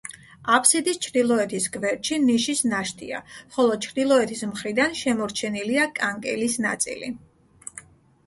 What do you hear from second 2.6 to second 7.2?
ნაშთია, ხოლო ჩრდილოეთის მხრიდან შემორჩენილია კანკელის ნაწილი.